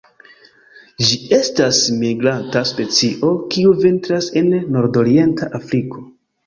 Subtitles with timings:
[1.09, 6.09] Ĝi estas migranta specio, kiu vintras en nordorienta Afriko.